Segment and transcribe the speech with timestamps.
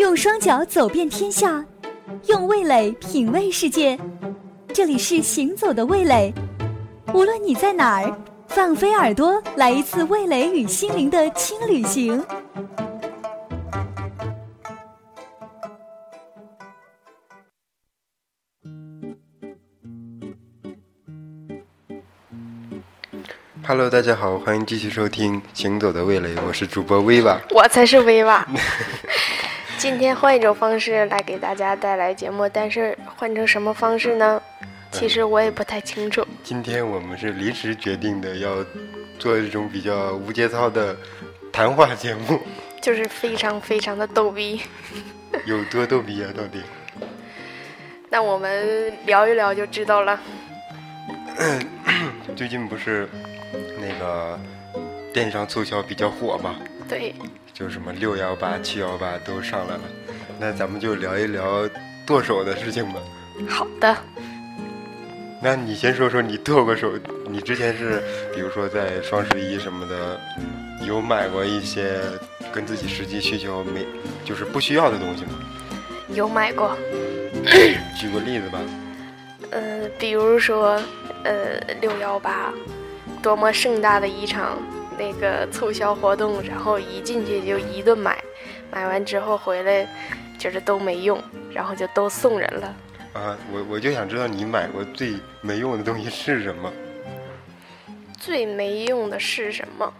[0.00, 1.62] 用双脚走遍天下，
[2.28, 4.00] 用味蕾品味世界。
[4.72, 6.32] 这里是行走的味蕾，
[7.12, 8.18] 无论你在哪儿，
[8.48, 12.24] 放飞耳朵，来一次味蕾与心灵的轻旅行。
[23.66, 27.36] Hello，大家好，欢迎继续收听《行走的味蕾》，我是主播 Viva，。
[27.50, 28.44] 我才是威娃。
[29.80, 34.40] 今天换一种方式来给大家带来节目，但是换成什么方式呢？
[34.92, 36.22] 其实我也不太清楚。
[36.44, 38.62] 今天我们是临时决定的，要
[39.18, 40.94] 做一种比较无节操的
[41.50, 42.38] 谈话节目。
[42.82, 44.60] 就是非常非常的逗逼。
[45.46, 46.30] 有多逗逼啊？
[46.36, 46.60] 到底？
[48.10, 50.20] 那我们聊一聊就知道了。
[52.36, 53.08] 最近不是
[53.80, 54.38] 那个
[55.10, 56.56] 电商促销比较火吗？
[56.86, 57.14] 对，
[57.60, 59.82] 就什么六幺八、七幺八都上来了。
[60.38, 61.68] 那咱们就聊一聊
[62.06, 62.98] 剁手的事情吧。
[63.46, 63.94] 好的。
[65.42, 66.92] 那你先说说你剁过手，
[67.28, 68.02] 你之前是
[68.34, 70.18] 比如说在双十一什么的，
[70.86, 72.00] 有买过一些
[72.50, 73.86] 跟自己实际需求没，
[74.24, 75.32] 就是不需要的东西吗？
[76.14, 76.74] 有买过。
[78.00, 78.58] 举个例子吧。
[79.50, 80.80] 呃，比如说，
[81.24, 82.52] 呃，六幺八，
[83.22, 84.58] 多么盛大的一场
[85.00, 88.22] 那个促销活动，然后一进去就一顿买，
[88.70, 89.88] 买完之后回来
[90.38, 91.18] 就是都没用，
[91.50, 92.76] 然后就都送人了。
[93.14, 96.70] 啊，我我就想知道你买过最没用的东西是什么？
[98.18, 99.94] 最没用的是什么？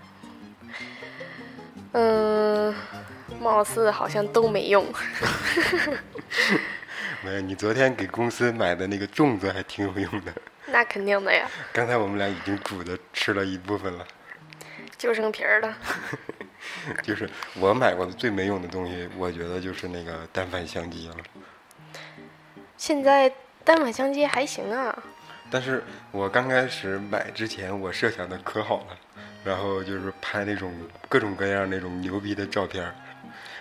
[1.92, 2.74] 嗯，
[3.40, 4.84] 貌似好像都没用。
[7.24, 10.32] 没有，你昨天给公司买的那个粽子还挺有用的。
[10.66, 11.48] 那肯定的呀。
[11.72, 14.06] 刚才我们俩已经煮的吃了一部分了，
[15.00, 15.74] 就剩皮儿了。
[17.02, 21.16] 就是我买过的最没用的东西，我觉得就是那个单反相机了。
[22.76, 23.32] 现在
[23.64, 24.96] 单反相机还行啊。
[25.50, 28.96] 但是我刚开始买之前，我设想的可好了，
[29.42, 30.70] 然后就是拍那种
[31.08, 32.92] 各种各样那种牛逼的照片。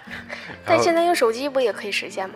[0.66, 2.36] 但现在用手机不也可以实现吗？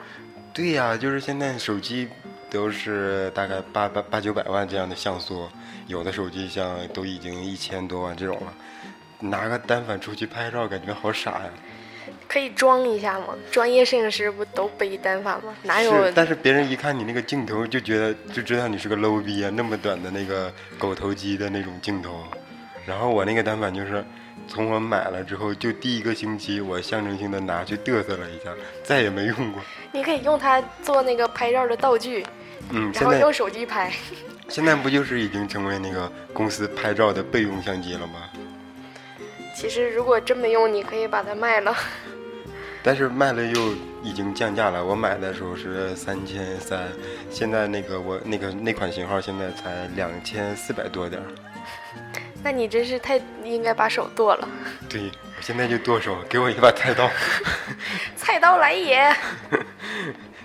[0.54, 2.08] 对呀，就是现在手机
[2.50, 5.50] 都是大概八八八九百万这样的像素，
[5.88, 8.54] 有的手机像都已经一千多万这种了，
[9.24, 11.50] 拿个单反出去拍照，感觉好傻呀。
[12.28, 13.28] 可以装一下吗？
[13.52, 15.54] 专业摄影师不都背单反吗？
[15.64, 16.12] 哪有？
[16.12, 19.52] 但是别人一看你那个镜头，就觉得就知道你是个 low 逼啊！
[19.54, 22.24] 那么短的那个狗头机的那种镜头，
[22.86, 24.04] 然后我那个单反就是。
[24.46, 28.52] 从我买了之后，就第一个星期，我象征性的拿去嘚瑟了一下，
[28.84, 29.62] 再也没用过。
[29.94, 32.26] 你可以用它做那个拍照的道具，
[32.72, 33.94] 嗯，然后用手机拍。
[34.50, 38.30] 现在不就是已经成为那个公司拍照的备用相机了吗？
[39.64, 41.74] 其实如果真没用，你可以把它卖了。
[42.84, 46.90] 但是卖了又已经降价了，我买的时候是三千三，
[47.32, 51.26] 现在那个我那个那款型号现在才两千四百多点儿。
[52.44, 54.50] 那你真是太应该把手剁了。
[54.90, 57.10] 对，我现在就剁手，给我一把菜刀。
[58.18, 59.16] 菜刀来也。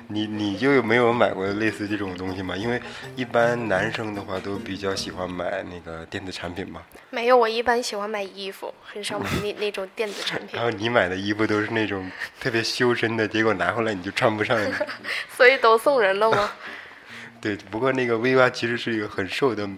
[0.08, 2.56] 你你就有没有买过类似这种东西吗？
[2.56, 2.80] 因为
[3.14, 6.82] 一般男生的话都比较喜欢买那个电子产品嘛。
[7.10, 10.50] 没有，我一般喜欢买衣服，很少买那 那种电子产品。
[10.52, 12.10] 然后你买的衣服都是那种
[12.40, 14.58] 特别修身的，结果拿回来你就穿不上。
[15.36, 16.50] 所以都送人了吗？
[17.40, 19.68] 对，不过那个薇娃其实是一个很瘦的。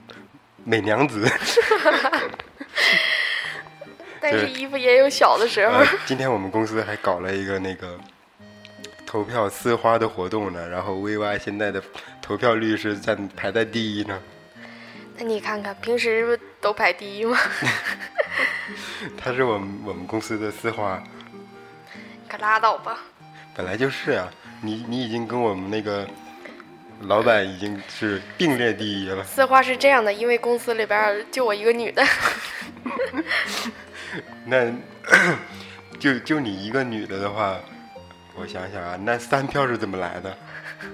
[0.62, 1.26] 美娘子，
[4.20, 5.82] 但是衣服也有小的时候。
[6.04, 7.98] 今天我们公司还搞了一个那个
[9.10, 11.82] 投票丝花的活动呢，然后 VY 现在的
[12.22, 14.16] 投票率是在排在第一呢。
[15.16, 17.36] 那你看看，平时不都排第一吗？
[19.18, 21.02] 他是我们我们公司的丝花。
[22.28, 23.00] 可拉倒吧。
[23.52, 24.30] 本来就是啊，
[24.62, 26.06] 你你已经跟我们那个。
[27.04, 29.24] 老板已经是并列第一了。
[29.24, 32.04] 丝花是这样的，因为公司里边就我一个女的。
[34.44, 34.70] 那
[35.98, 37.58] 就就你一个女的的话，
[38.40, 40.36] 我想想啊，那三票是怎么来的？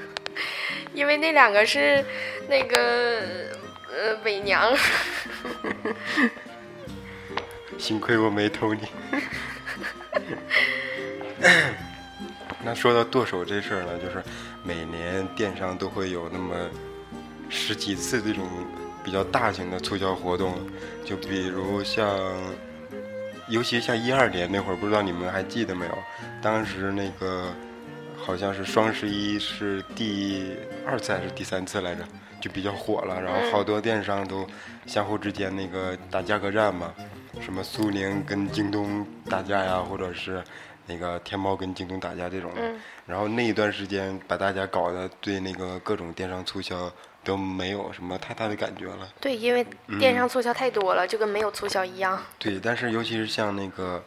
[0.92, 2.04] 因为那两个是
[2.48, 3.20] 那个
[3.88, 4.74] 呃伪娘。
[7.78, 8.88] 幸亏我没偷你。
[12.64, 14.20] 那说到剁手这事儿呢，就是
[14.64, 16.68] 每年电商都会有那么
[17.48, 18.44] 十几次这种
[19.04, 20.58] 比较大型的促销活动，
[21.04, 22.08] 就比如像，
[23.48, 25.98] 尤其像一二年那会儿，不知道你们还记得没有？
[26.42, 27.52] 当时那个
[28.16, 30.56] 好像是双十一是第
[30.86, 32.04] 二次还是第三次来着，
[32.40, 33.20] 就比较火了。
[33.20, 34.46] 然后好多电商都
[34.86, 36.92] 相互之间那个打价格战嘛，
[37.40, 40.42] 什么苏宁跟京东打架呀，或者是。
[40.88, 42.60] 那个天猫跟京东打架这种的。
[42.60, 46.88] 嗯然后那一段时间把大家搞得对那个各种电商促销
[47.26, 49.08] 都没有什么太大的感觉了。
[49.20, 49.66] 对，因为
[49.98, 52.22] 电商促销太多了，就跟没有促销一样。
[52.38, 54.02] 对，但是尤其是像那个，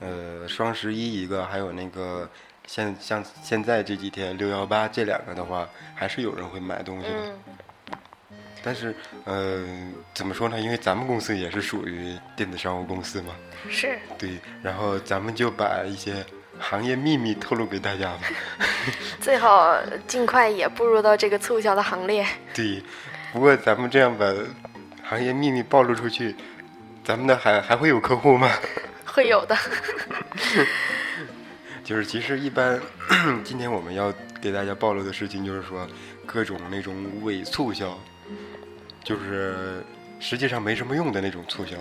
[0.00, 2.26] 呃，双十一一个，还有那个
[2.66, 7.14] 现像现在这几天六幺八这两个的话，还是有人会买东西的。
[7.18, 9.66] 嗯，但是，呃，
[10.14, 10.58] 怎么说呢？
[10.58, 13.34] 因为咱们公司也是属于电子商务公司嘛，
[13.68, 13.98] 是。
[14.16, 16.24] 对，然后咱们就把一些
[16.62, 18.20] 行业秘密透露给大家吧。
[19.20, 19.76] 最好
[20.06, 22.26] 尽快也步入到这个促销的行列。
[22.54, 22.82] 对，
[23.32, 24.32] 不过咱们这样把
[25.02, 26.34] 行业秘密暴露出去，
[27.04, 28.50] 咱们的还还会有客户吗？
[29.04, 29.56] 会有的。
[31.84, 32.80] 就是其实一般，
[33.42, 35.86] 今天我们要给大家暴露的事情就是说，
[36.24, 37.98] 各种那种伪促销，
[39.02, 39.84] 就是
[40.20, 41.76] 实际上没什么用的那种促销。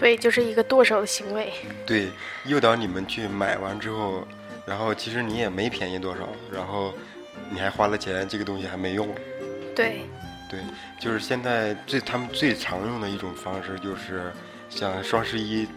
[0.00, 1.52] 对，就是一个剁手的行为。
[1.84, 2.08] 对，
[2.46, 4.26] 诱导你们去买完之后，
[4.64, 6.94] 然后其实你也没便宜多少，然后
[7.50, 9.06] 你还花了钱，这个东西还没用。
[9.76, 10.00] 对，
[10.48, 10.60] 对，
[10.98, 14.32] 就是现在最他们最常用的一种方式，就是
[14.70, 15.68] 像双十一，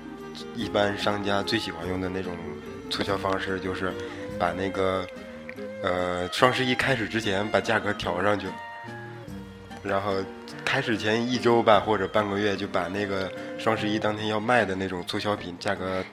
[0.56, 2.34] 一般商家最喜欢用的那种
[2.90, 3.92] 促销方式，就是
[4.40, 5.06] 把那个
[5.84, 8.48] 呃双十一开始之前把价格调上去，
[9.84, 10.16] 然后
[10.64, 16.04] 开始前一周吧或者半个月就把那个双十一当天要卖的那种促销品价格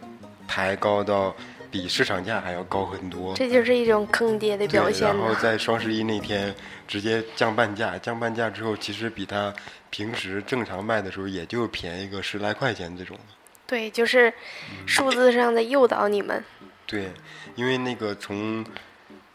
[0.48, 1.34] 抬高到
[1.70, 3.34] 比市场价还要高很多。
[3.36, 5.32] 这就是一种坑爹的表对，现然后。
[5.36, 6.52] 在双十一那天
[6.88, 9.54] 直接降半价，降半价之后，其实比他
[9.88, 13.16] 平时正常卖的时候也就便宜个十来块钱这种。
[13.66, 14.34] 对，就是
[14.84, 16.42] 数字上的诱导你们。
[16.86, 17.12] 对，
[17.54, 18.64] 因为那个从，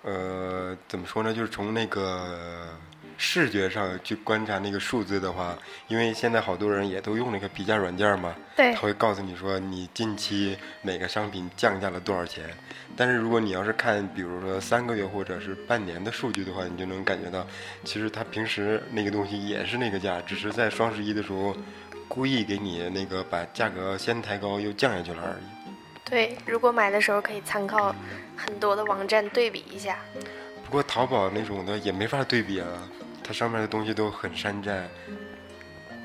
[0.01, 2.67] 呃，怎么说呢，就是从那个
[3.17, 5.57] 视觉上去观察那个数字的话，
[5.87, 12.45] 因为现在好多人也都用那个比价软件嘛，对他会告诉你说你近期每个商品降价了多少钱。
[12.97, 17.45] 但是如果你要是看，比如说三个月或者是半年的数据的话，你就能感觉到，
[17.83, 21.55] 其实他平时那个东西也是那个价，只是在双十一的时候
[22.07, 25.43] 故意给你那个把价格先抬高又降下去了而已。
[26.07, 27.93] 对，如果买的时候可以参考
[28.37, 29.97] 很多的网站对比一下。
[30.63, 32.67] 不过淘宝那种的也没法对比啊，
[33.25, 34.87] 它上面的东西都很山寨，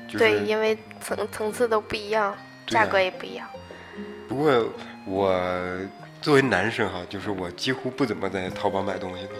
[0.07, 2.35] 就是对，因为层层次都不一样，
[2.65, 3.47] 价格也不一样。
[4.27, 4.67] 不过
[5.05, 5.39] 我
[6.19, 9.33] 作为男生哈，就是我几乎不怎么在淘宝买东西的，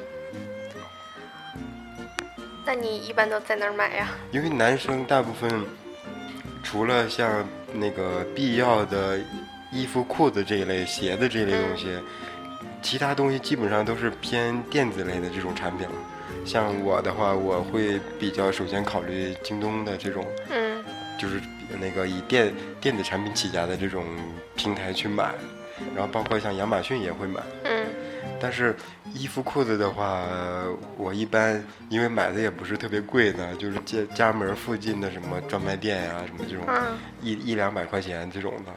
[2.64, 4.10] 那你一般都在哪儿买呀？
[4.32, 5.66] 因为男生大部分
[6.62, 7.44] 除了像
[7.74, 9.20] 那个必要的
[9.72, 11.98] 衣服、裤子这一类、鞋子这一类东西，
[12.84, 15.96] 其他东西基本上都是偏电子类的这种产品了。
[16.46, 20.84] 像我的话，我会比较首先考虑京东的这种嗯，
[21.18, 21.40] 就是
[21.80, 24.04] 那个以电电子产品起家的这种
[24.56, 25.34] 平台去买，
[25.96, 27.42] 然后包括像亚马逊也会买。
[27.64, 27.86] 嗯，
[28.40, 28.76] 但是
[29.14, 30.26] 衣服裤子的话，
[30.98, 36.98] 我一般因为买的也不是特别贵的，就是家家门附近的什么专卖店呀、什么这种嗯。
[37.22, 38.72] 一一两百块钱这种的，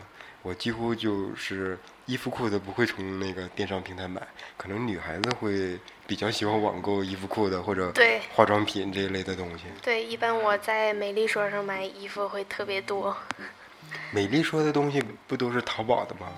[0.44, 4.20] 我几乎就是衣服裤子不会从那个电商平台买，
[4.58, 9.64] 可能女孩子会比较喜欢网购衣服裤子或者对化妆品这一类的东西。
[9.82, 13.16] 对，一般我在美丽说上买衣服会特别多，
[14.12, 16.28] 美丽说的东西不都是淘宝的吗？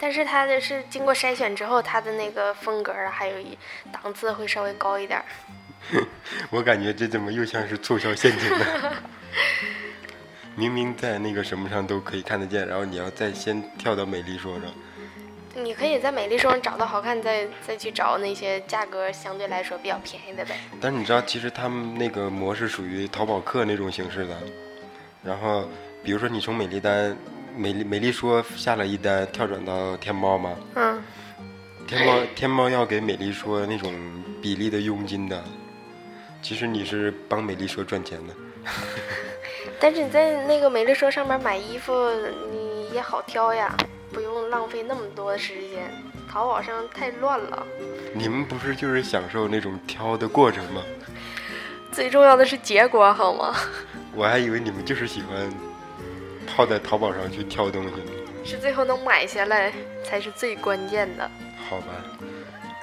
[0.00, 3.56] 但是它的是经过筛选之后，它的那个风格啊，还有一
[3.92, 5.24] 档次会稍微高一点儿。
[6.48, 8.66] 我感觉这怎么又像是促销陷阱呢？
[10.54, 14.64] 明明在那个什么上都可以看得见，然后你要再先跳到美丽说上。
[15.54, 20.56] 你可以在美丽说上找到好看，再再去找那些价格相对来说比较便宜的呗。
[20.80, 24.36] 但是你知道，其实他们那个模式属于淘宝客那种形式的。
[25.22, 25.68] 然后，
[26.02, 27.16] 比如说你从美丽单、
[27.54, 31.02] 美丽美丽说下了一单，跳转到天猫嘛，嗯，
[31.86, 33.92] 天猫天猫要给美丽说那种
[34.40, 35.44] 比例的佣金的。
[36.40, 38.34] 其实你是帮美丽说赚钱的。
[39.80, 41.92] 但是你在那个美丽说上面买衣服，
[42.50, 43.76] 你也好挑呀，
[44.12, 45.90] 不用浪费那么多时间。
[46.30, 47.66] 淘宝上太乱了，
[48.14, 50.82] 你们不是就是享受那种挑的过程吗？
[51.92, 53.54] 最重要的是结果，好吗？
[54.14, 55.52] 我还以为你们就是喜欢
[56.46, 58.12] 泡在淘宝上去挑东西呢。
[58.44, 61.30] 是最后能买下来才是最关键的。
[61.68, 61.86] 好吧，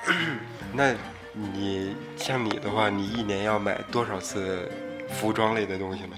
[0.72, 0.94] 那
[1.34, 4.72] 你像你的话，你一年要买多少次
[5.10, 6.16] 服装类的东西呢？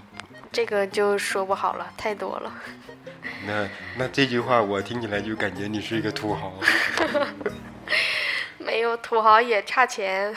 [0.51, 2.53] 这个就说不好了，太多了。
[3.47, 3.67] 那
[3.97, 6.53] 那这句话我听起来就感觉你是一个土豪，
[8.59, 10.35] 没有土豪也差钱。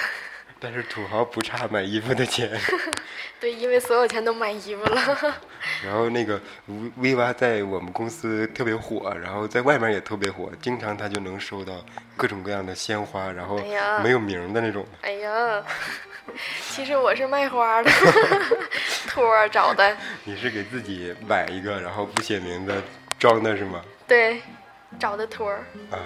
[0.64, 2.50] 但是土豪不差买衣服的钱。
[3.38, 5.36] 对，因为所有钱都买衣服了。
[5.84, 6.40] 然后那个
[6.96, 11.84] V 娃在我们公司特别火，然后在外面也特别火，经常他就能收到
[12.16, 13.60] 各种各样的鲜花，然后
[14.02, 14.86] 没有名的那种。
[15.02, 15.62] 哎呀，
[16.70, 17.90] 其实我是卖花的，
[19.06, 19.94] 托找的。
[20.24, 22.72] 你是给自己买一个，然后不写名字
[23.18, 23.84] 装的是吗？
[24.08, 24.40] 对，
[24.98, 25.50] 找的托
[25.90, 26.00] 啊。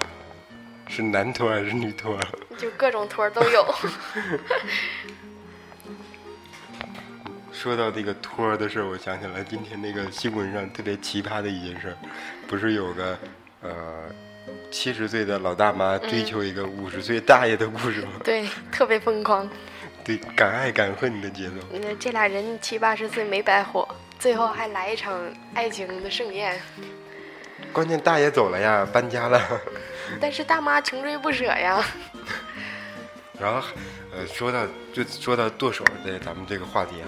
[0.89, 2.19] 是男托还是女托？
[2.59, 3.75] 就各种托都有。
[7.53, 11.97] 说到这个托的事儿，我想起来今天那个新闻上特别奇葩的一件事儿，
[12.47, 13.19] 不是有个
[13.63, 14.05] 呃
[14.71, 18.13] 七十岁的老大妈追求一个五十岁大爷的故事吗？
[18.25, 19.49] 对，特别疯狂。
[20.05, 21.55] 对，敢爱敢恨的节奏。
[21.73, 23.87] 那这俩人七八十岁没白活，
[24.19, 25.21] 最后还来一场
[25.53, 26.59] 爱情的盛宴。
[27.73, 29.61] 关键大爷走了呀，搬家了。
[30.21, 31.85] 但是大妈穷追不舍呀。
[33.41, 33.69] 然后，
[34.13, 37.07] 呃，说到就说到剁手的咱们这个话题啊，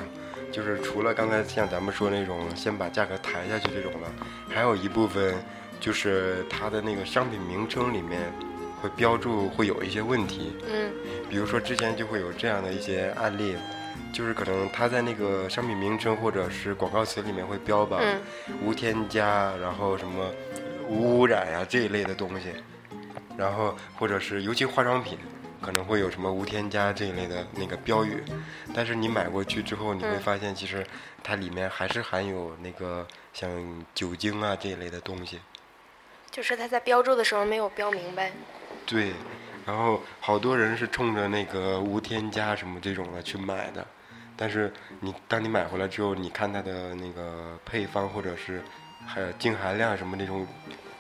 [0.52, 4.08] 就是除了刚才像咱们说那种先把价格抬下去这种的，
[4.48, 5.34] 还有一部分
[5.80, 8.32] 就是它的那个商品名称里面
[8.80, 10.56] 会标注会有一些问题。
[10.68, 10.92] 嗯。
[11.28, 13.56] 比如说之前就会有这样的一些案例，
[14.12, 18.00] 就是可能它在那个商品名称或者是广告词里面会标榜
[18.62, 20.30] 无添加，然后什么
[20.88, 22.52] 无污染呀这一类的东西。
[23.40, 25.18] 然后，或者是尤其化妆品，
[25.62, 28.22] 可能会有什么无添加这一类的那个标语，
[28.74, 30.86] 但是你买过去之后，你会发现其实
[31.22, 33.48] 它里面还是含有那个像
[33.94, 35.40] 酒精啊这一类的东西。
[36.30, 38.30] 就是它在标注的时候没有标明呗。
[38.84, 39.14] 对，
[39.64, 43.86] 然后好多人是冲着那个无添加什么这种的去买的，
[44.36, 44.70] 但是
[45.00, 48.62] 你当你买回来之后，你看它的那个配方或者是
[49.06, 50.46] 还有净含量什么那种。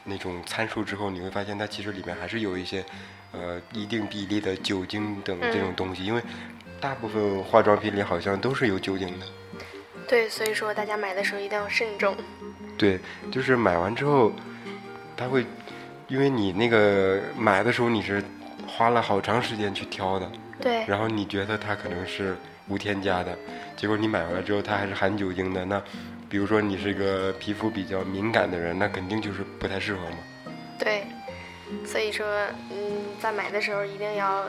[0.04, 2.84] 那种参数之后，你会发现它其实里面还是有一些，
[3.32, 6.22] 呃，一定比例的酒精等这种东西，因为
[6.80, 9.26] 大部分化妆品里好像都是有酒精的。
[10.08, 12.16] 对，所以说大家买的时候一定要慎重。
[12.78, 12.98] 对，
[13.30, 14.32] 就是买完之后，
[15.16, 15.44] 它会，
[16.08, 18.22] 因为你那个买的时候你是
[18.66, 20.30] 花了好长时间去挑的。
[20.60, 20.84] 对。
[20.86, 22.36] 然后你觉得它可能是
[22.68, 23.38] 无添加的，
[23.76, 25.82] 结果你买回来之后它还是含酒精的，那。
[26.30, 30.18] 比如说你是个皮肤比较敏感的人，那肯定就是不太适合嘛。
[30.78, 31.02] 对，
[31.84, 32.24] 所以说，
[32.70, 34.44] 嗯，在买的时候一定要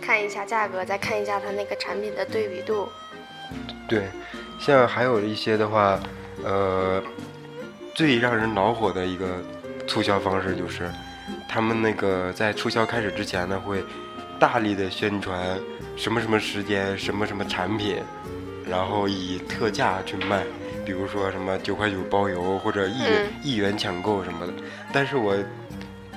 [0.00, 2.88] 看一下价格，再看一下它那个产品的对比度。
[3.86, 4.04] 对，
[4.58, 6.00] 像还有一些的话，
[6.42, 7.02] 呃，
[7.94, 9.36] 最让人恼火的一个
[9.86, 10.90] 促销方式就是，
[11.46, 13.84] 他们那个在促销开始之前呢，会
[14.38, 15.60] 大力的宣传
[15.94, 17.98] 什么什么时间、什么什么产品，
[18.66, 20.42] 然后以特价去卖。
[20.84, 24.52] 比如说什么九块九包邮或者一元一元抢购什么的，
[24.92, 25.36] 但是我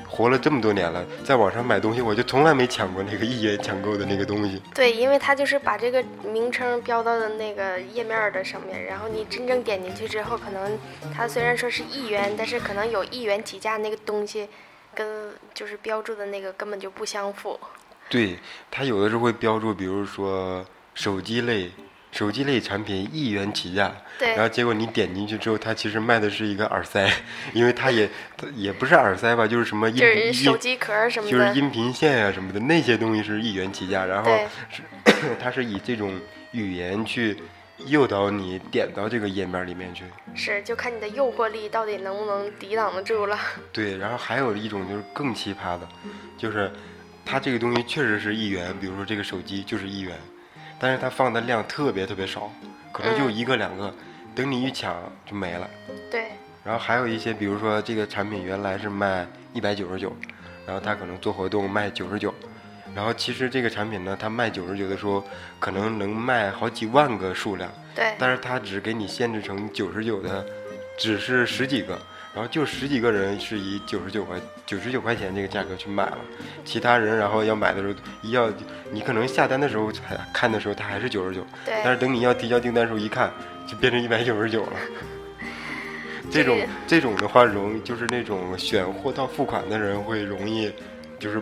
[0.07, 4.61] 活了这么多年了，在网上买东西我就从来没抢过那个一元抢购的那个东西。
[4.73, 10.77] 对，因为它就是把这个名称标到的那个页面的上面，然后你真正点进去之后，可能
[11.13, 14.47] 它虽然说是一元，但是可能有一元起价那个东西，
[14.93, 17.59] 跟就是标注的那个根本就不相符。
[18.09, 18.39] 对，
[18.71, 21.71] 它有的时候会标注，比如说手机类。
[22.15, 27.11] 手机类产品一元起价，然后结果你点进去之后，它其实卖的是一个耳塞，
[27.51, 34.31] 因为它也它也不是耳塞吧，就是什么音手机壳什么的，就是音频线啊什么的那些东西是一元起价，然后
[34.69, 34.81] 是
[35.43, 36.17] 它是以这种
[36.51, 37.35] 语言去
[37.87, 43.37] 诱导你点到这个页面里面去，是就看你的诱惑力到底能不能抵挡得住了。
[43.73, 45.85] 对，然后还有一种就是更奇葩的，
[46.37, 46.71] 就是
[47.25, 50.15] 它这个东西确实是一元，比如说这个手机就是一元。
[50.79, 52.51] 但是它放的量特别特别少，
[52.91, 53.93] 可能就一个两个，
[54.35, 55.69] 等你一抢就没了。
[56.11, 56.25] 对。
[56.63, 60.15] 然后还有一些，比如说这个产品原来是卖一百九十九，
[60.65, 62.33] 然后它可能做活动卖九十九，
[62.95, 65.23] 然后其实这个产品呢，它卖九十九的时候，
[65.59, 67.71] 可能能卖好几万个数量。
[67.93, 68.13] 对。
[68.17, 70.45] 但是它只给你限制成九十九的，
[70.97, 71.99] 只是十几个。
[72.35, 76.17] 然后就十几个人是以九十九块九十九块钱这个价格去买了，
[76.65, 78.51] 其他人然后要买的时候一要
[78.91, 83.31] 你可能下单的时候才看的时候它还是九十九，但是等你要提交订单时候一看
[83.65, 84.73] 就变成一百九十九了。
[86.29, 90.69] 这种这种的话容就是那种选货到付款的人会容易
[91.17, 91.41] 就是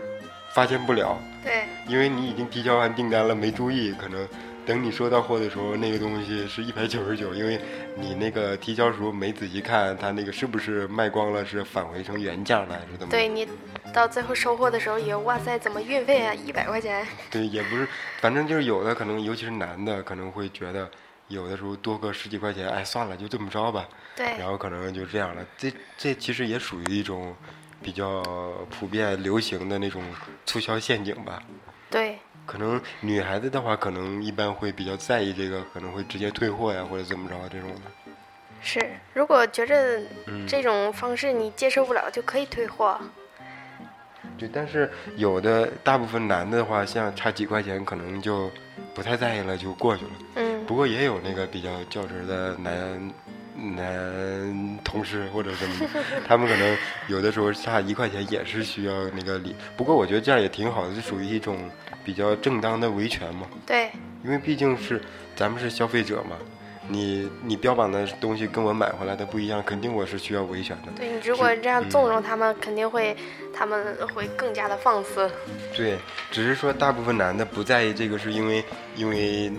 [0.53, 4.27] 发现不了，对，因为你已经提交完订单了没注意可能。
[4.65, 7.59] 等你收到货的时候，那个东西是一百九十九，因为
[7.95, 13.11] 你那个提交时候没仔细看，它那个是不是卖光了，是返回成原价了还是怎么？
[13.11, 13.47] 对你
[13.93, 16.33] 到最后收货的时候，也哇塞，怎么运费啊？
[16.33, 17.05] 一百块钱？
[17.29, 17.87] 对，也不是，
[18.21, 20.89] 反正就是有的可能，尤其是男的，可能会觉得
[21.27, 23.87] 有的时候多个十几块钱，哎，算了，就这么着吧。
[24.15, 24.25] 对。
[24.37, 27.35] 然后可能就这样了，这这其实也属于一种
[27.81, 28.23] 比较
[28.69, 30.01] 普遍流行的那种
[30.45, 31.43] 促销陷阱吧。
[31.89, 32.17] 对。
[32.45, 37.81] 可能女孩子的话，可能一般会比较在意这个，可能会直接退货呀，或者怎么着这种的。
[38.61, 38.79] 是，
[39.13, 42.99] 如果觉着嗯，这种方式你接受不了，就可以退货。
[44.37, 48.49] 对，但是有的大部分男的话，像差几块钱，可能就
[48.93, 50.11] 不太在意了，就过去了。
[50.35, 53.13] 嗯，不过也有那个比较较真儿的男
[53.71, 55.89] 男同事或者什么，
[56.27, 56.77] 他们可能
[57.07, 59.55] 有的时候差一块钱也是需要那个礼。
[59.77, 61.69] 不过我觉得这样也挺好的，是属于一种
[62.03, 63.47] 比较正当的维权嘛。
[63.65, 63.89] 对，
[64.23, 65.01] 因为毕竟是
[65.35, 66.37] 咱们是消费者嘛，
[66.87, 70.91] 你你标榜的东西跟我买回来的不一样，肯定我是需要维权的。
[70.97, 73.15] 对你如果这样嗯纵容他们，肯定会
[73.53, 75.31] 他们会更加的放肆。
[75.75, 75.97] 对，
[76.29, 78.63] 只是说大部分男的不在意这个，是因为
[78.95, 79.51] 因为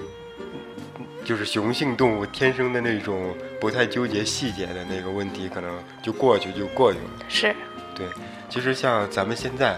[1.24, 7.04] 就是雄性动物天生的那种不太纠结细节的那个问题，可能就过去就过去了。
[7.28, 7.54] 是，
[7.94, 8.06] 对，
[8.48, 9.76] 其实像咱们现在，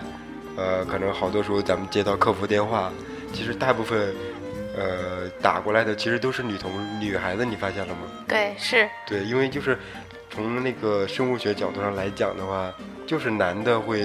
[0.56, 2.92] 呃，可能好多时候咱们接到客服电话，
[3.32, 4.14] 其实大部分
[4.76, 8.00] 呃打过来的其实都是女同女孩子，你发现了吗？
[8.26, 9.78] 对，是，对，因为就是
[10.30, 12.74] 从那个生物学角度上来讲的话，
[13.06, 14.02] 就是男的会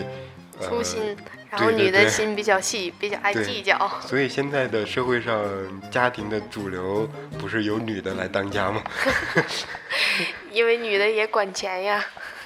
[0.59, 1.15] 呃粗心，
[1.51, 3.77] 然后女的心比较细，比较爱计较。
[4.00, 7.05] 所以现在的社会上，家庭的主流
[7.38, 8.81] 不是由女的来当家吗？
[10.50, 12.03] 因为女的也管钱呀。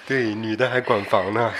[0.07, 1.53] 对，女的还管房呢。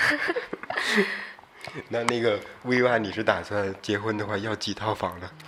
[1.88, 5.30] 那那个薇娃，你是打算结婚的话要几套房呢？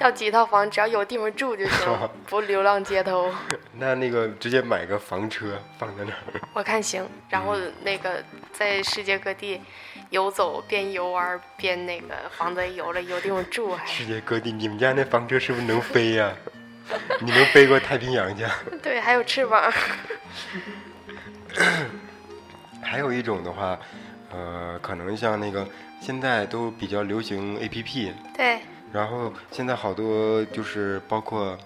[0.00, 3.30] 要几套房，只要有地方住就行，不流浪街头。
[3.74, 6.40] 那那个直接买个房车放在那儿。
[6.54, 9.60] 我看行，然后那个在世界各地
[10.10, 13.86] 游走，边游玩边那个房子也有了，有地方住还。
[13.86, 16.32] 世界各地，你们家那房车是不是能飞呀、
[17.20, 18.44] 你能飞过太平洋去？
[18.82, 19.72] 对，还有翅膀。
[22.82, 23.78] 还有一种的话，
[24.32, 25.66] 呃，可能像那个
[26.00, 28.58] 现在都比较流行 A P P，对，
[28.92, 31.56] 然后现在好多就是包括，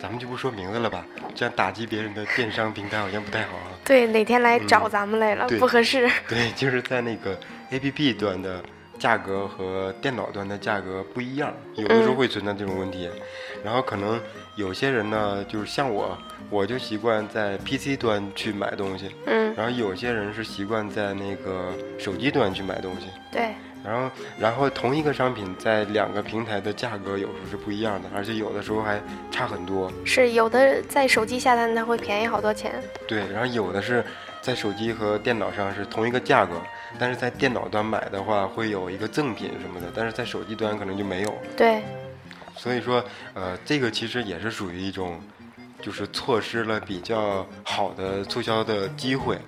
[0.00, 1.04] 咱们就不说名字了吧，
[1.34, 3.72] 这样打击别人的电商平台好像不太好啊。
[3.84, 6.08] 对，哪天来找咱们来了，嗯不合适。
[6.28, 7.36] 对，就是在那个
[7.70, 8.60] A P P 端的
[8.98, 13.08] 价格和电脑端的价格不一样，有的时候嗯会存在这种问题。
[13.64, 14.20] 然后可能
[14.56, 16.18] 有些人呢，就是像我，
[16.50, 23.06] 我就习惯在 P C 端去买东西，嗯，然后有些人是习惯在那个手机端去买东西。
[23.30, 29.92] 对，然后，然后同一个商品在两个平台的价格有时候是不一样的，而且有的时候还差很多。
[30.04, 32.82] 是有的在手机下单，它会便宜好多钱。
[33.06, 34.04] 对，然后有的是
[34.40, 36.60] 在手机和电脑上是同一个价格，
[36.98, 41.38] 但是在电脑端买的话会有一个赠品什么的，但是在手机端可能就没有。
[41.56, 41.82] 对，
[42.56, 45.20] 所以说，呃，这个其实也是属于一种，
[45.80, 49.38] 就是错失了比较好的促销的机会，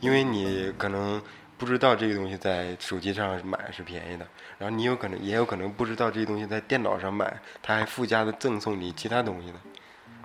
[0.00, 1.20] 因为你可能
[1.56, 4.26] 不知道这个东西在手机上买是便宜的，
[4.58, 9.58] 然后你有可能也有可能不知道这个东西在电脑上买，它还附加的赠送你其他东西的。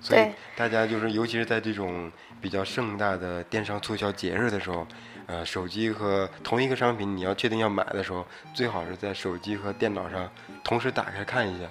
[0.00, 4.84] 所以对大家就是，尤其是在这种比较盛大的电商促销节日的时候，
[5.26, 10.28] 呃，手机和同一个商品你要确定要买的时候，最好是在手机和电脑上
[10.62, 11.66] 同时打开看一下。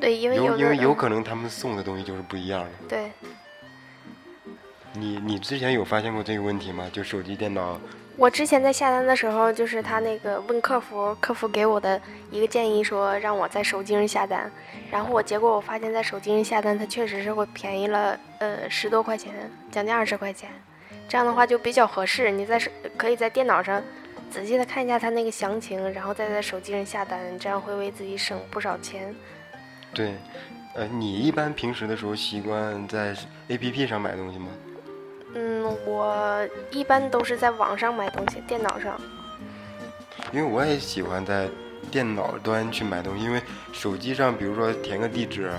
[0.00, 2.70] 对，因为有有因为有可能他们送的东西就是不一样的。
[2.88, 3.12] 对，
[4.94, 6.88] 你你之前有发现过这个问题吗？
[6.92, 7.78] 就手机、电脑，
[8.16, 14.50] 我之前在下单的时候，就是他那个问客服，客服给我的一个建议说让我在手机上下单，
[14.90, 20.50] 然后我结果我发现，在手机上下单，它确实是会便宜了呃十多块钱，将近二十块钱，
[21.08, 22.30] 这样的话就比较合适。
[22.30, 23.82] 你在手可以在电脑上
[24.30, 29.14] 仔细的看一下它那个详情，然后再在手机上下单，这样会为自己省不少钱。
[29.92, 30.14] 对，
[30.74, 33.14] 呃，你一般平时的时候习惯在
[33.48, 34.48] A P P 上买东西吗？
[35.34, 38.98] 嗯，我一般都是在网上买东西，电脑上。
[40.32, 41.48] 因为我也喜欢在
[41.90, 45.50] 电脑端去买东西，因为手机上比如说填个地址，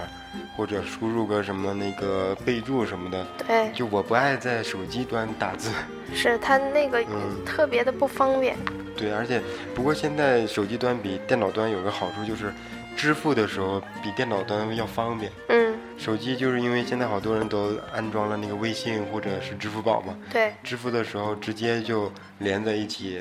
[0.55, 5.71] 或者输入个什么那个备注什么的，对，就我不爱在手机端打字。
[6.13, 8.55] 是它那个嗯特别的不方便。
[8.95, 9.41] 对，而且
[9.73, 12.53] 不过现在手机端比电脑端有个好处就是，
[12.95, 15.31] 支付的时候比电脑端要方便。
[15.49, 23.19] 嗯，手机就是因为现在好多人都安装了那个微信或者是支付宝嘛，对，支付的时候直接就连在一起，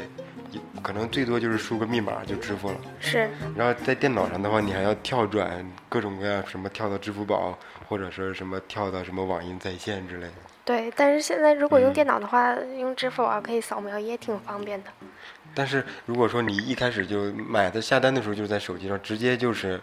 [0.83, 2.77] 可能最多就是输个密码就支付了。
[3.01, 10.33] 是，然后在电脑上的话，你还要跳转各种各样什么跳到支付宝，或者说什么跳到什么网银在线之类的。
[10.65, 10.93] 对。
[10.97, 14.91] 但是现在如果用嗯电脑的话，用支付宝可以扫描，也挺方便的。
[15.55, 19.81] 但是如果说你一开始就买的下单的时候就在手机上，直接就是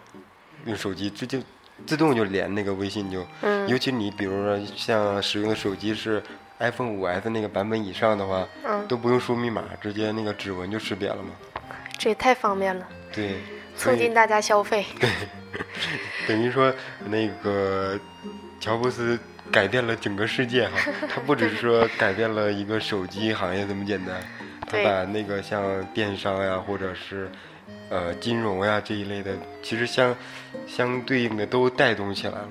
[0.64, 1.40] 用手机直接
[1.86, 6.22] 自动就连那个微信就，嗯尤其你比如说像使用的手机是
[6.60, 11.30] iPhone 五 S 那个版本以上的话，嗯，都不用输密码，直接那个指纹就识别了嘛。
[11.98, 12.86] 这也太方便了。
[13.12, 13.36] 对，
[13.76, 14.86] 促进大家消费。
[15.00, 15.10] 对
[16.28, 16.72] 等于说
[17.06, 17.98] 那个
[18.60, 19.18] 乔布斯
[19.50, 20.78] 改变了整个世界哈，
[21.12, 24.16] 他不只是说改变了一个手机行业这么简单，
[24.68, 27.28] 他把那个像电商呀，或者是
[27.90, 30.14] 呃金融呀这一类的，其实相
[30.66, 32.48] 相对应的都带动起来了。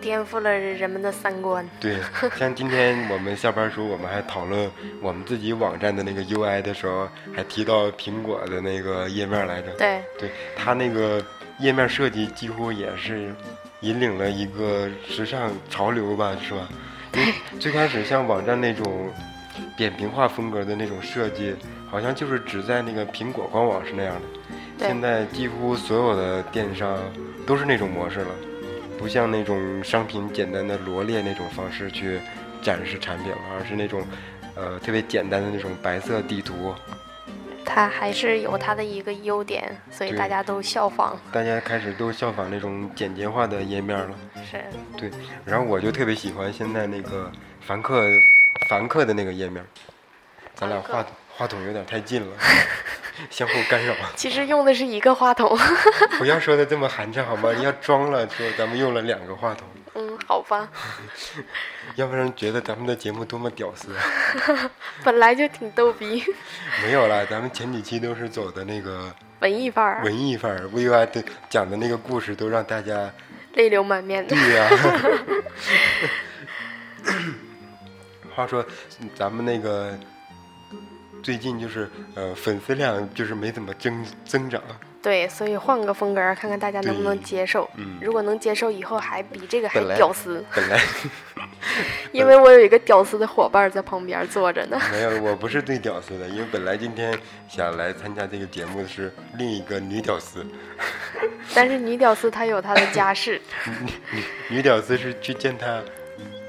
[0.00, 1.68] 颠覆了人们的三观。
[1.80, 1.96] 对，
[2.36, 4.70] 像今天我们下班时候，我们还讨论
[5.00, 9.70] 我们自己网站的那个 UI 的时候，还提到苹果的那个页面来着。
[9.72, 11.24] 对，对，它那个
[11.58, 13.34] 页面设计几乎也是
[13.80, 16.68] 引领了一个时尚潮流吧，是吧？
[17.14, 19.10] 因为 最开始像网站那种
[19.76, 21.54] 扁平化风格的那种设计，
[21.90, 24.22] 好像就是只在那个苹果官网是那样的。
[24.78, 26.96] 对现在几乎所有的电商
[27.44, 28.28] 都是那种模式了，
[28.98, 32.20] 不像那种商品简单的罗列那种方式去
[32.60, 34.04] 展示产品了，而是那种
[34.56, 36.74] 呃特别简单的那种白色地图。
[37.64, 41.16] 它还是有它的一个优点，所以大家都效仿。
[41.30, 44.10] 大家开始都效仿那种简洁化的页面了。
[44.50, 44.64] 是，
[44.96, 45.10] 对，
[45.44, 47.30] 然后我就特别喜欢现在那个
[47.60, 48.04] 凡客
[48.68, 49.62] 凡客的那个页面，
[50.54, 52.36] 咱俩话凡客话筒有点太近了，
[53.30, 53.94] 相互干扰。
[54.16, 55.56] 其实用的是一个话筒。
[56.18, 57.52] 不要说的这么寒碜好吗？
[57.52, 60.68] 要装了说咱们用了两个话筒，嗯，好吧，
[61.94, 64.02] 要不然觉得咱们的节目多么屌丝啊！
[65.04, 66.24] 本来就挺逗逼，
[66.82, 73.08] 没有啦，咱们前几期都是走的那个文艺范儿，文艺范儿，，V Y 的讲的那个故事都让大家
[73.54, 74.34] 泪流满面的。
[74.34, 74.68] 对呀、
[78.34, 78.66] 话说，
[79.14, 79.96] 咱们那个
[81.22, 84.62] 最近就是呃粉丝量就是没怎么增增长，
[85.02, 87.68] 对，所以换个风格，看看大家能不能接受。
[87.76, 90.80] 嗯如果能接受，以后还比这个还屌丝，本来
[92.12, 94.80] 因为我有一个屌丝的伙伴在旁边坐着呢。
[94.90, 97.16] 没有，我不是 最屌丝的，因为本来今天
[97.48, 100.44] 想来参加这个节目的是另一个女屌丝，
[101.54, 103.40] 但是女屌丝她有她的家世，
[104.48, 105.82] 女屌丝是去见她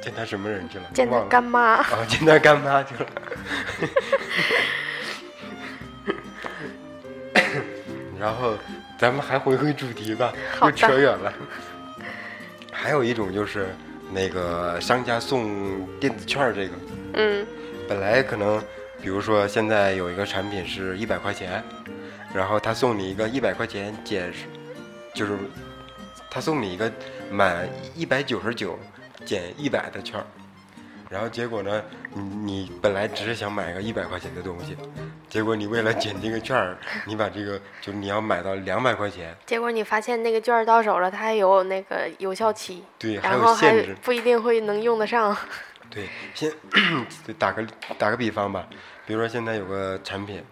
[0.01, 0.85] 见他什么人去了？
[0.93, 1.75] 见他干妈。
[1.75, 3.05] 啊，见他干妈去了。
[8.19, 8.57] 然后
[8.97, 11.33] 咱们还回归主题吧，又扯远了。
[12.71, 13.67] 还有一种就是
[14.11, 16.73] 那个商家送电子券这个，
[17.13, 17.45] 嗯，
[17.87, 18.59] 本来可能，
[19.01, 21.63] 比如说现在有一个产品是一百块钱，
[22.33, 24.33] 然后他送你一个一百块钱减，
[25.13, 25.37] 就是
[26.29, 26.91] 他送你一个
[27.31, 28.77] 满一百九十九
[29.25, 30.25] 减一百的券儿，
[31.09, 34.77] 然后结果呢，你你本来只是想买个一百块钱的东西，
[35.27, 43.95] 结果你为了减这个券儿，你把这个就你要买到两百块钱，结果你发现那个券儿到手了，它还有那个有效期，对，还然后还有限制。
[44.01, 45.35] 不一定会能用得上。
[45.89, 46.51] 对，先
[47.39, 47.65] 打个
[47.97, 48.67] 打个比方吧，
[49.07, 50.43] 比如说现在有个产品，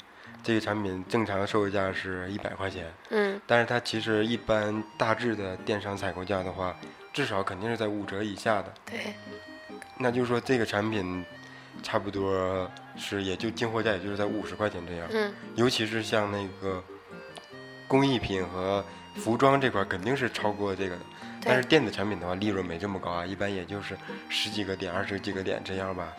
[0.43, 6.75] 这个产品正常售价是一百块钱，嗯，但是它其实一般大致的电商采购价的话，
[7.17, 8.71] 至少肯定是在五折以下的。
[8.85, 9.15] 对，
[9.97, 11.25] 那就是说这个产品
[11.81, 16.83] 差不多是也就进货价也就是在五十块钱这样，嗯，尤其是像那个
[17.87, 21.01] 工艺品和服装这块肯定是超过这个的。
[21.43, 23.97] 但是，电子产品的话，利润没这么高啊，一般也就是
[24.29, 26.13] 十几个点、二十几个点这样吧。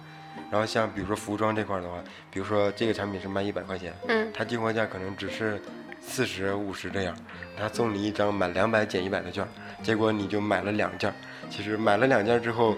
[0.51, 5.63] 然后像比如说服装这块的话，比如说这个产品是卖一百块钱，嗯，它进货价可能只是
[6.09, 7.15] 四十五十这样，
[7.57, 9.47] 他送你一张满两百减一百的券，
[9.83, 11.15] 结果你就买了两件儿。
[11.51, 12.77] 其实买了两件儿之后，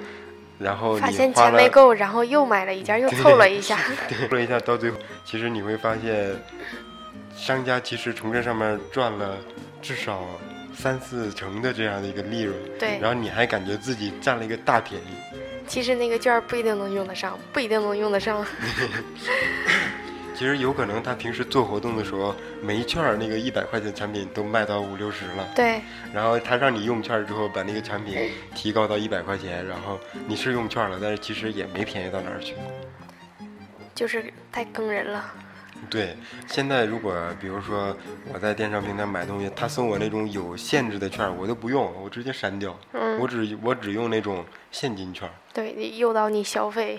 [0.59, 3.79] 然后发现钱没够，然后又买了一件，又 凑了一下。
[4.09, 6.31] 对了一下，到最后，其实你会发现，
[7.35, 9.39] 商家其实从这上面赚了
[9.81, 10.27] 至少
[10.75, 15.15] 三四成的这样的一个利润，对，然后你还感觉自己占了一个大便宜。
[15.67, 18.45] 其实那个券不一定能用得上，不一定能用得上。
[20.41, 25.83] 其实有可能他平时做活动的时候，每一券儿那个一百块钱产品都卖到五六十了，对，
[26.15, 32.55] 然后他让你用券儿之后，把那个产品提高到一百块钱，然后你是用券了，但是其实也没便宜到哪儿去。
[33.95, 35.31] 就是太坑人了。
[35.91, 37.95] 对，现在如果比如说
[38.33, 42.75] 我在电商平台买东西，他送我那种有限制的券儿，我都不用，我直接删掉。
[42.95, 45.35] 嗯我只我只用那种现金券儿。
[45.53, 46.99] 对，诱导你消费。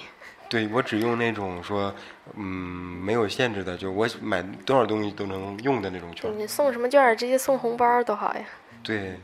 [0.52, 1.96] 对我只用那种说，
[2.36, 6.30] 嗯，没有限制的，就我买多少东西都能用的那种券。
[6.38, 8.44] 你送什么券儿，直接送红包多好呀！
[8.84, 9.18] 对，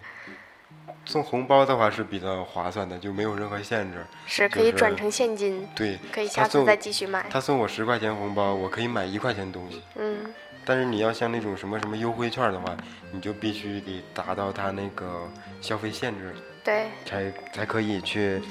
[1.04, 4.06] 送红包的话是比较划算的，就没有任何限制。
[4.26, 7.26] 是可以转成现金，对，可以下次再继续买。
[7.30, 9.82] 他送我十块钱红包，我可以买一块钱东西。
[9.96, 12.78] 嗯，但是你要像那种什么什么优惠券的话，
[13.12, 18.42] 你就必须得达到他那个消费限制，对，才才可以去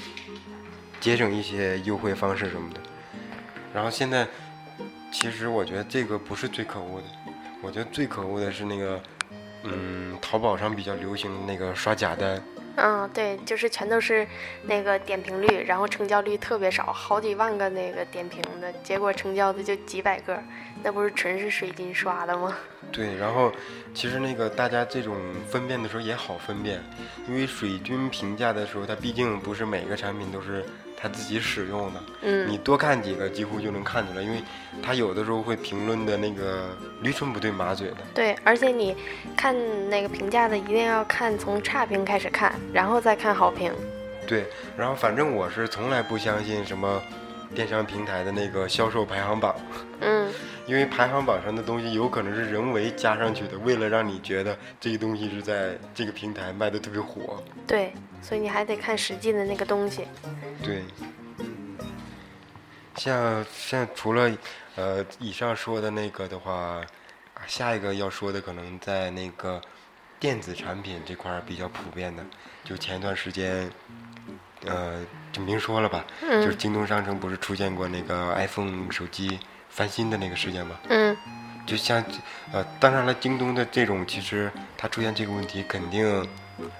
[0.99, 2.79] 节省一些优惠方式什么的。
[3.73, 4.27] 然后现在，
[5.11, 7.07] 其实我觉得这个不是最可恶的，
[7.61, 9.01] 我觉得最可恶的是那个
[9.63, 12.41] 嗯，淘宝上比较流行的那个刷假单。
[12.79, 14.27] 嗯，对，就是全都是
[14.63, 20.39] 那个点评率，然后成交率特别少，好几万个那个点评的，结果成交的就几百个，
[20.83, 22.55] 那不是纯是水军刷的吗？
[22.91, 23.51] 对，然后
[23.95, 25.15] 其实那个大家这种
[25.49, 26.79] 分辨的时候也好分辨，
[27.27, 30.63] 因为水军评价的时候，它毕竟不是每个产品都是。
[30.99, 34.41] 他自己使用的，嗯，你多看几个，几乎就能看出来，因为
[34.81, 37.97] 他有的时候会评论的那个驴唇不对马嘴的。
[38.15, 38.95] 对，而且你
[39.35, 39.55] 看
[39.91, 43.71] 那个评价的，一定要看从差评开始看，然后再看好评。
[44.25, 47.01] 对，然后反正我是从来不相信什么
[47.53, 49.55] 电商平台的那个销售排行榜。
[50.01, 50.27] 嗯。
[50.67, 57.41] 因为排行榜上的东西有可能是人为加上去的，为了让你觉得这个东西是在这个平台卖的特别火。
[57.65, 60.07] 对，所以你还得看实际的那个东西。
[60.63, 60.83] 对。
[62.95, 64.31] 像像除了
[64.75, 66.81] 呃以上说的那个的话，
[67.45, 69.61] 下一个要说的可能在那个
[70.19, 72.25] 电子产品这块比较普遍的，
[72.63, 73.69] 就前一段时间，
[74.65, 79.39] 呃就明说了吧，就是京东商城不是出现过那个 iPhone 手机。
[79.69, 81.15] 翻新的那个事件吗，嗯，
[81.67, 82.03] 就像，
[82.53, 86.25] 呃，当然了，京东的这种其实它出现这个问题，肯定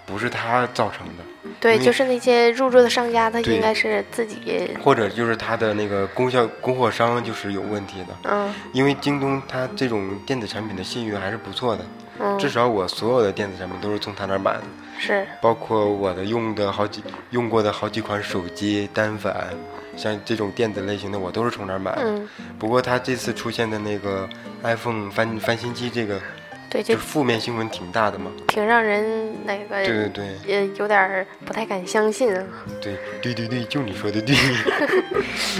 [0.05, 1.23] 不是它造成的。
[1.59, 8.15] 对，就是那些入驻的商家，他应该是自己，或者就是他的那个供销供货商就是有问题的。
[8.23, 11.85] 嗯，因为京东它这种电子产品的信誉还是不错的，
[12.19, 14.63] 嗯，至少我所有的电子产品都是从他那儿买的，
[14.97, 19.49] 是，包括我的用的好几用过的好几款手机单反。
[19.97, 22.21] 像这种电子类型的，我都是从那儿买的。
[22.59, 24.29] 不过他这次出现的那个
[24.63, 26.21] iPhone 翻翻新机，这个
[26.69, 32.43] 对，就负面新闻挺大的嘛，挺让人那个对对对，也有点不太敢相信啊。
[32.79, 34.35] 对对对对，就你说的对。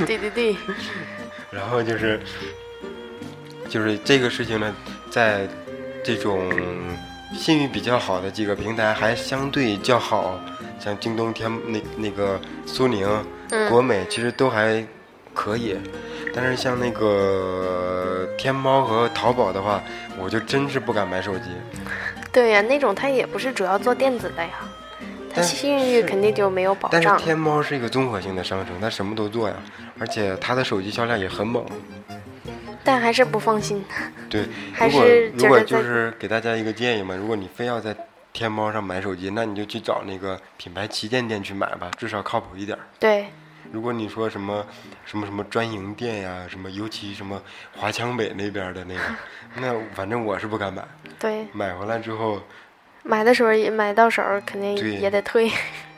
[0.06, 0.56] 对 对对。
[1.50, 2.20] 然后就是，
[3.68, 4.76] 就是这个事情呢，
[5.10, 5.48] 在
[6.04, 6.52] 这种
[7.34, 10.40] 信誉比较好的几个平台还相对较好，
[10.80, 13.08] 像京东、天那那个苏宁。
[13.70, 14.86] 国美其实都还
[15.34, 15.78] 可以，
[16.34, 19.82] 但是像那个天猫和淘宝的话，
[20.20, 21.50] 我就真是不敢买手机。
[22.32, 24.50] 对呀，那种它也不是主要做电子的呀，
[25.34, 27.02] 它信誉肯定就没有保障。
[27.02, 29.56] 但是天猫是一个综合性的商城，它什么都做呀，
[30.00, 31.66] 而且它的手机销量也很猛。
[32.84, 33.84] 但还是不放心。
[34.30, 37.94] 对，还是如果就是给大家一个建议嘛，如果你非要在
[38.38, 42.78] 天猫上买手机，那你就去找那个品牌旗舰店去买吧，至少靠谱一点。
[43.00, 43.26] 对。
[43.72, 44.64] 如果你说什么
[45.04, 47.42] 什么什么专营店呀，什么尤其什么
[47.76, 49.02] 华强北那边的那个，
[49.60, 50.86] 那反正我是不敢买。
[51.18, 51.48] 对。
[51.52, 52.40] 买回来之后。
[53.04, 55.50] 买的时候也买到手，肯定也得退。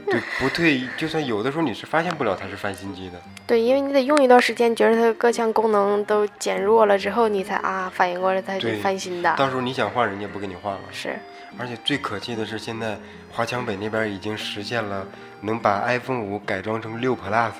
[0.05, 3.19] 对，不退，就算有的时候你是发现不了它是翻新机的。
[3.47, 9.35] 对，因为你得用一段时间，觉得它各项功能都减弱了之后，你才啊反应过来它是翻新的。
[9.35, 10.81] 到时候你想换，人家不给你换了。
[10.91, 11.17] 是。
[11.59, 12.97] 而且最可气的是，现在
[13.29, 15.05] 华强北那边已经实现了
[15.41, 17.51] 能把 iPhone 五改装成六 Plus。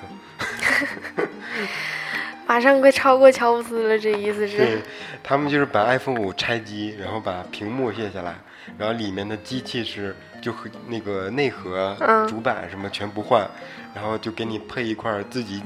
[2.48, 4.56] 马上快超过乔布斯了，这意思是？
[4.56, 4.82] 对，
[5.22, 8.34] 他们就是把 iPhone 五拆机，然后把屏幕卸下来，
[8.76, 11.94] 然后里面的机器是就和那个内核、
[12.28, 13.48] 主板什么全不换，
[13.94, 15.62] 然后就给你配一块自己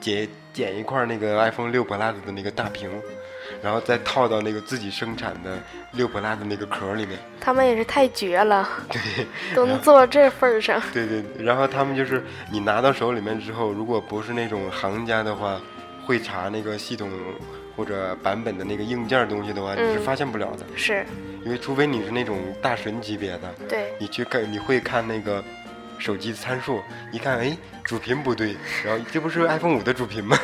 [0.00, 2.90] 剪剪一块那个 iPhone 六 Plus 的那个大屏。
[3.62, 5.58] 然后再套到那个自己生产的
[5.92, 10.80] 六 plus 的那个壳里面，他们也是太绝了，对，都能做到这份儿上。
[10.92, 15.60] 对对，然后他们就是你拿到手里面之后，如果不是那种行家的话，
[16.06, 17.10] 会查那个系统
[17.76, 20.64] 或者版本的那个硬件东西的话，你是发现不了的。
[20.74, 21.04] 是，
[21.44, 25.42] 因为除非你是那种大神级别的，对，你去看你会看那个
[25.98, 26.82] 手机参数，
[27.12, 27.56] 一看哎。
[27.84, 30.38] 主频不对，然后这不是 iPhone 五的主频吗？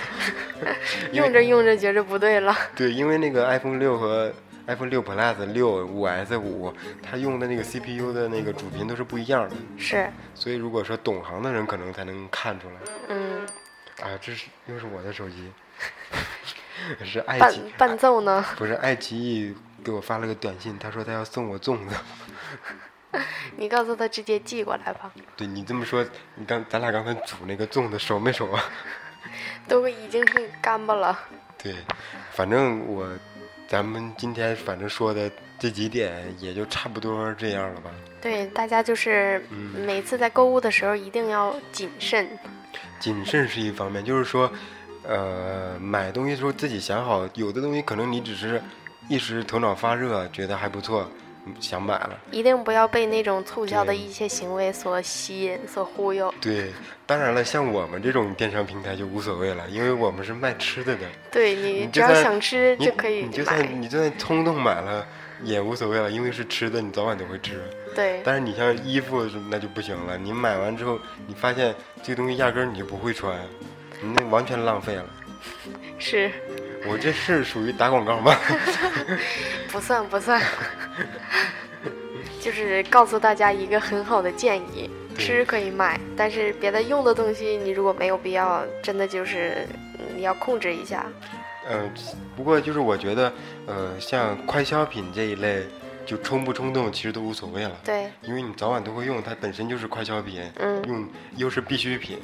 [1.12, 2.56] 用着用着觉着不对了。
[2.74, 4.32] 对，因为那个 iPhone 六和
[4.66, 9.56] iPhone 六 Plus、六五 S 五，它用的那个 CPU 的那个主频都是不一样的。
[9.76, 10.10] 是。
[10.34, 12.74] 所以如果说懂行的人可能才能看出来。
[13.08, 13.42] 嗯。
[14.00, 15.52] 啊，这是又是我的手机。
[17.04, 18.42] 是爱奇伴伴奏呢？
[18.56, 21.94] 不是，爱奇艺给我发了个短信，他说他要送我粽子。
[23.56, 25.10] 你告诉他直接寄过来吧。
[25.36, 28.64] 对你这么说，你刚咱俩刚才煮那个粽子熟没熟啊？
[29.68, 31.18] 都已经是干巴了。
[31.62, 31.74] 对，
[32.32, 33.08] 反正我，
[33.66, 37.90] 咱们今天反正说的这几点也就差不多这样了吧。
[38.20, 39.42] 对，大家就是
[39.86, 42.28] 每次在购物的时候一定要谨慎。
[42.98, 44.50] 谨慎是一方面，就是说，
[45.02, 48.62] 呃，买东西的时候自己想好，有的东西可能你只是
[49.08, 51.10] 一时头脑发热，觉得还不错。
[51.60, 56.32] 想买了，一定不要被那种促销的一些行为所吸引、所忽悠。
[56.40, 56.72] 对，
[57.06, 61.02] 当然了，像我们这种电商平台就无所谓了，因为我们是卖吃的的。
[61.30, 65.06] 对你只要想吃就可以你就算你就算冲动买了，
[65.42, 67.60] 也无所谓了，因为是吃的，你早晚都会吃。
[67.94, 73.38] 对，但是你像衣服那就不行了，你买完之后，你发现这个东西压根儿你就不会穿，
[74.00, 75.06] 你那完全浪费了。
[75.98, 76.30] 是
[76.88, 78.36] 我这是属于打广告吗？
[79.72, 80.42] 不 算不算，
[82.40, 89.66] 就是告诉大家一个很好的建议：吃可以买，但是别的用的东西，你如果没有必要，真的就是
[90.14, 91.06] 你要控制一下。
[91.66, 91.90] 嗯、
[92.36, 93.32] 不过就是我觉得，
[93.66, 95.66] 呃，像快消品这一类，
[96.04, 102.18] 就冲不冲动其实都无所谓了，对，因为你早晚都会用，它本身就是快消品，嗯，用又是必需品，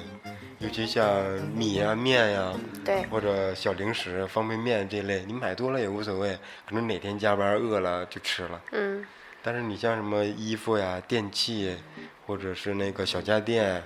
[0.61, 2.53] 尤其像米呀、面呀、
[2.85, 8.61] 对，或者小零食、方便面这类，你买多了也无所谓，可能哪天加班饿了就吃了。
[8.73, 9.03] 嗯，
[9.43, 11.75] 但是你像什么衣服呀、电器，
[12.27, 13.83] 或者是那个小家电，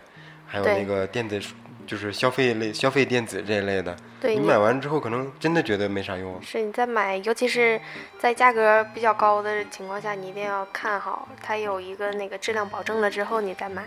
[0.49, 1.55] 还有那个电子书，
[1.87, 6.41] 就是消费类、消费电子这一类的，对你你买完之后可能真的觉得没啥用。
[6.43, 7.81] 是你在买，尤其是
[8.19, 13.85] 在价格比较高的情况下，你一定要看好，它有一个那个质量保证了之后你再买。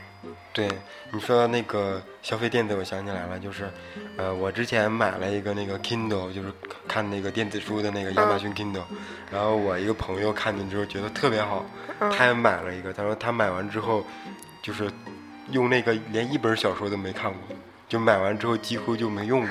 [0.53, 0.67] 对，
[1.11, 3.69] 你说到那个消费电子，我想起来了，就是，
[4.17, 6.51] 呃，我之前买了一个那个 Kindle，就是
[6.87, 8.83] 看那个电子书的那个亚马逊 Kindle，、
[9.31, 11.65] 然后我一个朋友看见之后觉得特别好，
[11.99, 14.03] 嗯他也买了一个，他说他买完之后，
[14.61, 14.91] 就是
[15.51, 17.41] 用那个连一本小说都没看过，
[17.87, 19.49] 就买完之后几乎就没用过，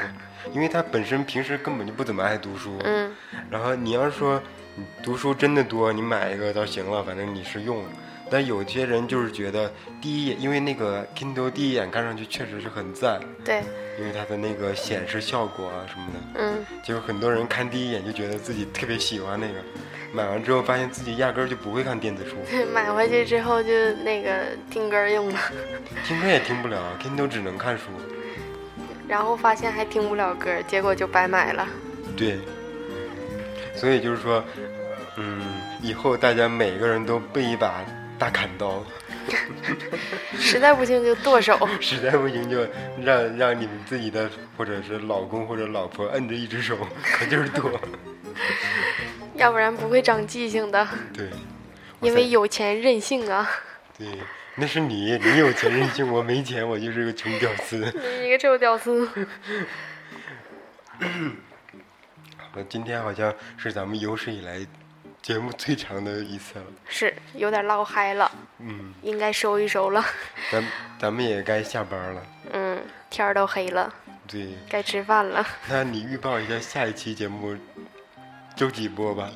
[0.52, 3.10] 因为他本身平时根本就不怎么爱读书，嗯，
[3.50, 4.40] 然后你要是说
[4.74, 7.88] 你读书真的多，你买一个倒行了，反正你是用了。
[8.28, 9.72] 但有些人就是觉得
[10.02, 13.62] 第一眼，因为那个 Kindle 第一眼看上去确实是很赞，对，
[13.98, 19.54] 因为它的那个显示效果啊什么的，嗯，结果很多人看第一眼就觉得自己特别喜欢那个，
[20.12, 23.70] 买完之后发现自己压根儿就不会看电子书，对 买回去之后就
[24.02, 24.30] 那个
[24.68, 25.38] 听歌用了，
[26.04, 27.84] 听歌也听不了，Kindle 只能看书。
[29.08, 31.66] 然后发现还听不了歌，结果就白买了。
[32.16, 32.38] 对，
[33.74, 34.44] 所以就是说，
[35.16, 35.42] 嗯，
[35.82, 37.84] 以后大家每个人都备一把
[38.18, 38.84] 大砍刀。
[40.38, 41.58] 实在不行就剁手。
[41.80, 42.66] 实在不行就
[43.02, 47.70] 让让你们自己的或者是老公或者老婆摁着一只手，可劲儿剁。
[49.34, 51.28] 要不然不会长记性的，对，
[52.00, 53.50] 因为有钱任性啊！
[53.98, 54.06] 对，
[54.58, 57.76] 那是你，你有钱任性，我没钱，我就是个穷屌丝。
[58.20, 59.06] 你一个臭屌丝。
[62.54, 64.66] 我今天好像是咱们有史以来
[65.20, 66.64] 节目最长的一次了。
[66.88, 70.02] 是有点唠嗨了，嗯，应该收一收了。
[70.50, 70.64] 咱
[70.98, 72.22] 咱们也该下班了。
[72.52, 73.92] 嗯，天儿都黑了，
[74.26, 75.46] 对，该吃饭了。
[75.68, 77.54] 那你预报一下下一期节目
[78.54, 79.30] 周几播吧？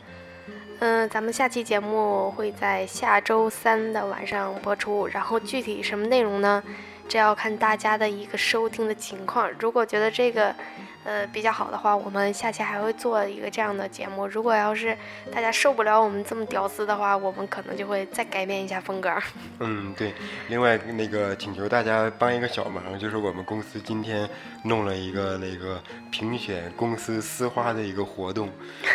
[0.80, 6.62] 嗯，咱们下期节目会在下周三的晚上播出，然后具体什么内容呢？
[7.10, 9.50] 这要看大家的一个收听的情况。
[9.58, 10.54] 如果觉得这个，
[11.02, 14.28] 呃，比较好的话，我们下期还会做一个这样的节目。
[14.28, 14.96] 如果要是
[15.34, 19.12] 大家受不了我们这么屌丝的话，我们可能就会再改变一下风格。
[19.58, 20.14] 嗯，对。
[20.46, 24.30] 另外，那个请求大家帮一个小忙，就是我们公司今天
[24.62, 28.48] 弄了一个那个评选公司丝花的一个活动，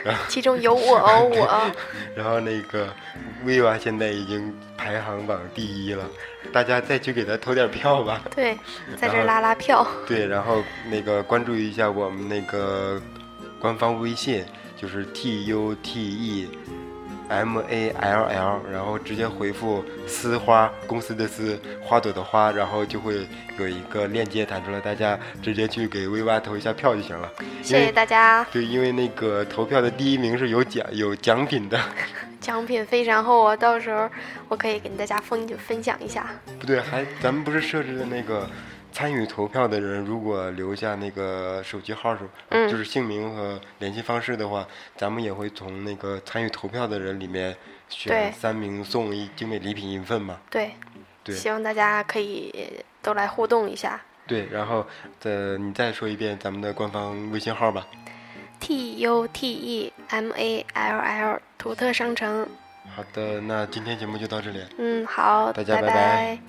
[0.05, 1.71] 然后其中有我哦，我
[2.15, 2.87] 然后那个
[3.45, 6.07] viva 现在已经排行榜第一了，
[6.53, 8.04] 大家再去给他投点票吧。
[8.33, 8.57] 对，
[8.95, 9.85] 在这儿拉拉票。
[10.07, 13.01] 对，然后那个关注一下我们那个
[13.59, 14.43] 官方微信，
[14.75, 16.49] 就是 T U T E
[17.27, 27.27] M A L L，然后直接回复“丝花”公司的“丝”花朵的“花”，然后就会有一个链接弹出来，大家直接去给薇娃投一下票就行了。
[27.63, 31.79] 谢谢大家，对，因为那个投票的第一名是有奖有奖品的，
[32.45, 34.07] 奖品非常厚啊，到时候
[34.47, 36.29] 我可以给大家分分享一下。
[36.59, 38.47] 不对，还咱们不是设置的那个
[38.91, 47.57] 参与投票的人，如果留下那个手机号数，嗯就是姓名和联系方式的话，咱们也会从那个参与投票的人里面
[47.89, 50.39] 选对三名送一精美礼品一份嘛。
[50.51, 50.75] 对，
[51.23, 52.53] 对希望大家可以
[53.01, 53.99] 都来互动一下。
[54.27, 54.85] 对，然后
[55.19, 57.87] 再你再说一遍咱们的官方微信号吧。
[58.59, 62.47] T U T E M A L L 图特商城。
[62.95, 64.63] 好的，那今天节目就到这里。
[64.77, 66.39] 嗯，好，大家拜拜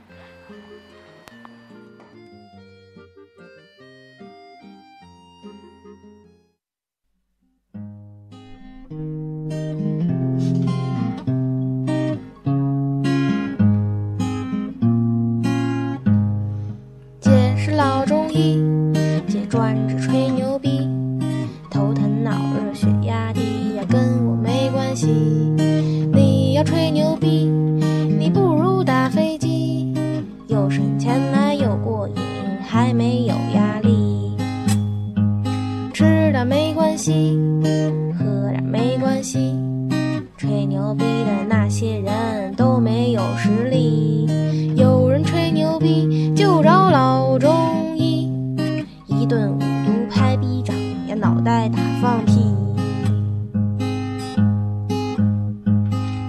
[49.28, 50.76] 顿五毒拍逼掌，
[51.08, 52.54] 呀脑袋打放屁。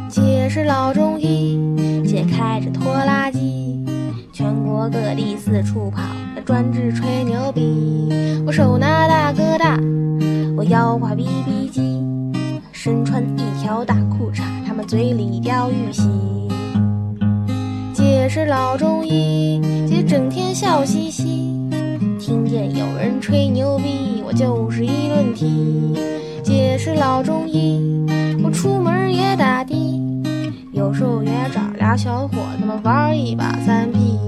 [0.10, 1.60] 姐是老中医，
[2.06, 3.86] 姐开着拖拉机，
[4.34, 6.02] 全国各地四处跑，
[6.46, 8.10] 专治吹牛逼。
[8.46, 9.78] 我手拿大哥大，
[10.56, 12.02] 我腰挎 BB 机，
[12.72, 16.10] 身穿一条大裤衩，他们嘴里叼玉玺。
[17.94, 21.47] 姐是老中医，姐整天笑嘻嘻。
[22.28, 25.94] 听见有人吹牛逼，我就是一顿踢。
[26.44, 28.06] 姐是老中医，
[28.44, 29.74] 我出门也打的，
[30.74, 34.20] 有时候也找俩小伙子们玩一把三 P。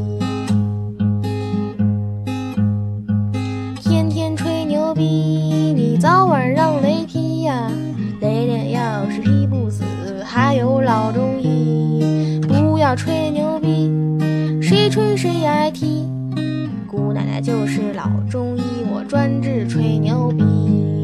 [3.82, 7.70] 天天吹牛逼，你早晚让雷劈呀！
[8.22, 9.84] 雷电要是劈不死，
[10.24, 12.40] 还有老中医。
[12.48, 13.92] 不要吹牛逼，
[14.62, 16.08] 谁吹谁挨踢。
[16.90, 18.62] 姑奶奶就是老中医，
[18.92, 20.99] 我专治吹牛逼。